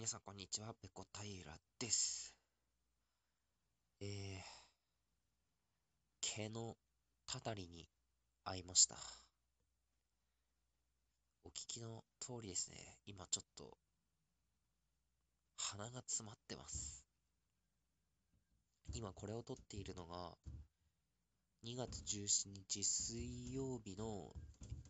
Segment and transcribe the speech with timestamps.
[0.00, 2.34] 皆さんこんにちは、ペコ平です。
[4.00, 4.40] えー、
[6.22, 6.74] 毛の
[7.26, 7.86] たたりに
[8.42, 8.96] 会いました。
[11.44, 13.76] お聞きの通りですね、今ちょっと
[15.58, 17.04] 鼻が詰まってます。
[18.94, 20.32] 今これを撮っているのが
[21.62, 24.32] 2月17日水曜日の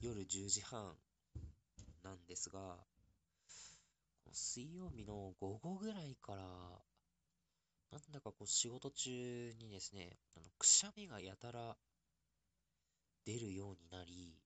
[0.01, 0.95] 夜10時半
[2.05, 2.77] なんですが、
[4.33, 6.43] 水曜日の午後ぐらいから、
[7.91, 9.11] なんだかこう仕事中
[9.59, 11.77] にですね、あのくしゃみがやたら
[13.25, 14.39] 出るようになり、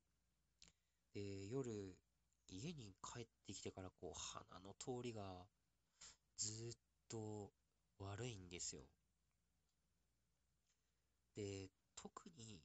[1.14, 1.96] で、夜、
[2.48, 5.46] 家に帰ってきてからこう鼻の通りが
[6.36, 7.52] ずっと
[7.98, 8.82] 悪いんですよ。
[11.36, 12.62] で、特に、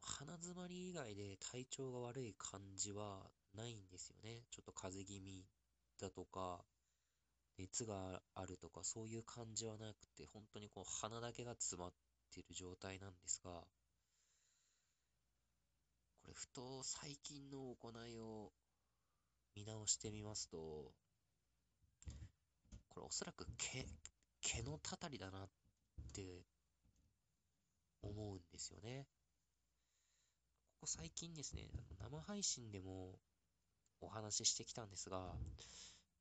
[0.00, 4.42] 鼻詰まり以外で体調が悪い感じはないんですよね。
[4.50, 5.44] ちょっと風邪気味
[6.00, 6.64] だとか、
[7.58, 11.92] 熱があるとか、そういう感じはなくて、本当にこう鼻だけが詰まっ
[12.34, 13.50] てる状態なんですが、
[16.22, 18.52] これ、ふと最近の行いを
[19.54, 20.56] 見直してみますと、
[22.88, 23.86] これおそらく毛、
[24.40, 25.48] 毛のたたりだなっ
[26.12, 26.44] て
[28.02, 29.06] 思うんですよね。
[30.80, 31.68] ここ最近ですね、
[32.00, 33.18] 生配信でも
[34.00, 35.34] お話ししてきたんですが、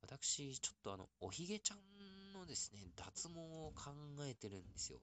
[0.02, 3.92] 私、ちょっとあの、おひげちゃんのですね、脱毛を考
[4.22, 5.00] えてるんですよ。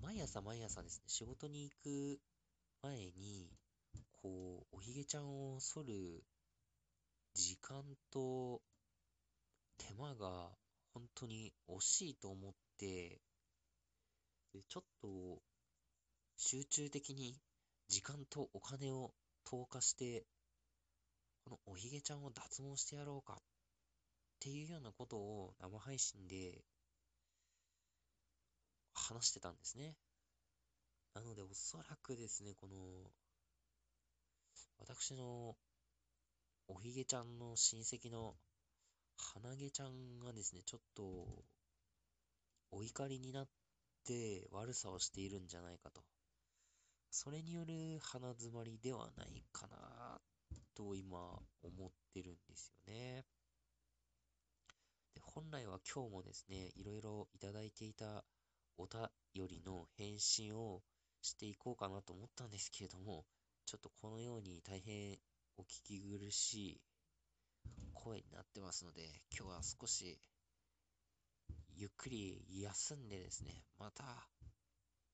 [0.00, 2.20] 毎朝毎朝ですね、仕事に行く
[2.82, 3.50] 前に、
[4.22, 6.24] こう、おひげちゃんを剃る
[7.34, 8.60] 時間と
[9.78, 10.50] 手間が
[10.92, 13.20] 本当に惜しいと思って、
[14.52, 15.42] でちょっと
[16.36, 17.36] 集中的に
[17.88, 19.12] 時間とお金を
[19.44, 20.24] 投下して
[21.48, 23.42] このおひげちゃんを脱毛してやろうかっ
[24.38, 26.62] ていうようなことを生配信で
[28.92, 29.96] 話してたんですね。
[31.14, 32.76] なのでおそらくですね、この
[34.78, 35.56] 私の
[36.68, 38.34] おひげちゃんの親戚の
[39.16, 41.02] 鼻毛ちゃんがですね、ちょっと
[42.72, 43.48] お怒りになっ
[44.04, 46.02] て悪さをしているんじゃないかと。
[47.10, 50.20] それによる鼻詰まりではないかな
[50.78, 51.18] と今
[51.64, 53.24] 思ってるんですよね。
[55.12, 58.24] で本来は今日もですね、いろいろいただいていた
[58.76, 60.80] お便りの返信を
[61.20, 63.24] していこうかなと思ったんですけれども、
[63.66, 65.18] ちょっとこのように大変
[65.56, 66.80] お聞き苦しい
[67.92, 69.02] 声になってますので、
[69.36, 70.16] 今日は少し
[71.74, 74.04] ゆっくり休んでですね、また、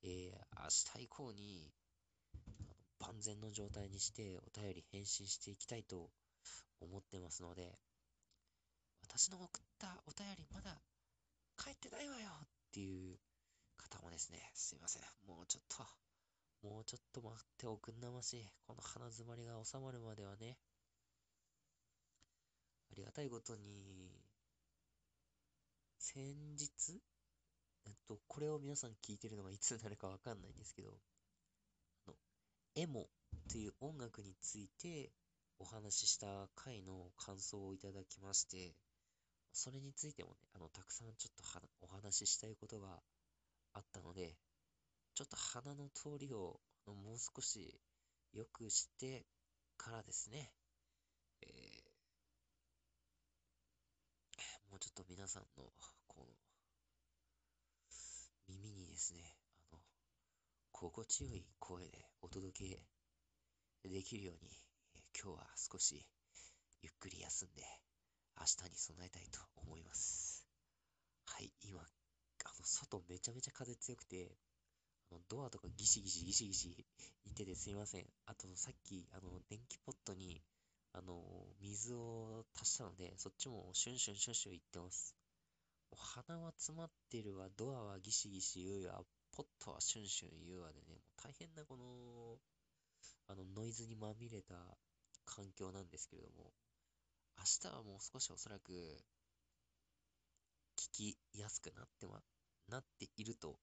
[0.02, 1.72] えー、明日以降に
[3.04, 6.08] 万全の状態にしてお便り返信していきたいと
[6.80, 7.76] 思ってますので、
[9.02, 10.80] 私の送ったお便りまだ
[11.62, 13.18] 帰ってないわよっていう
[13.76, 15.02] 方もですね、すいません。
[15.28, 15.84] もうちょっと、
[16.66, 18.42] もうちょっと待っておくんなまし。
[18.66, 20.56] この鼻詰まりが収まるまではね、
[22.90, 24.10] ありがたいことに、
[25.98, 26.24] 先
[26.56, 27.02] 日、
[27.86, 30.98] えっと、これを皆さん聞いてるのがいつになるかわかんないんですけど、
[32.76, 33.08] エモ
[33.48, 35.12] という音楽について
[35.60, 38.74] お話しした回の感想をいただきまして、
[39.52, 42.98] それについてもね、あの、たくさんちょっとお話ししたいことが
[43.74, 44.34] あったので、
[45.14, 47.78] ちょっと鼻の通りをもう少し
[48.32, 49.24] よくして
[49.76, 50.50] からですね、
[51.42, 51.50] えー、
[54.70, 55.70] もうちょっと皆さんの、
[56.08, 56.26] この、
[58.48, 59.22] 耳にですね、
[60.84, 62.76] 心地よい声でお届
[63.82, 64.50] けできるように、
[65.18, 66.04] 今日は少し
[66.82, 67.62] ゆっくり休んで、
[68.38, 70.46] 明日に備えたいと思います。
[71.24, 74.36] はい、今、あの、外めちゃめちゃ風強くて、
[75.10, 76.86] あの、ドアとかギシギシギシギシ
[77.24, 78.04] 言っててすいません。
[78.26, 80.42] あと、さっき、あの、電気ポットに、
[80.92, 81.24] あの、
[81.62, 85.16] 水を足したので、そっちもシュンシュンシュンシュン言ってます。
[85.96, 89.02] 鼻は詰まってるわ、ドアはギシギシ言うわ、
[89.36, 92.38] ポットはシュンシュン言うわでね、もう大変なこの、
[93.26, 94.54] あの、ノイズにまみれた
[95.24, 96.52] 環境なんですけれども、
[97.36, 98.70] 明日はもう少しおそらく、
[100.78, 102.20] 聞きやすくなってま、
[102.68, 103.58] なっていると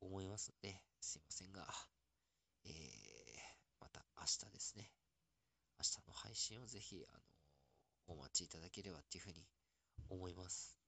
[0.00, 1.66] 思いますので、すいませんが、
[2.64, 2.72] えー、
[3.80, 4.92] また明日ですね、
[5.78, 9.44] 明日の配信をぜひ、あの、お待ちいただければっていうふうに
[10.08, 10.79] 思います。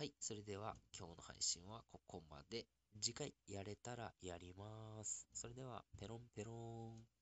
[0.00, 2.64] はい、それでは今日の配信はここまで。
[3.02, 5.26] 次回やれたらやります。
[5.34, 7.19] それでは、ペロンペロン。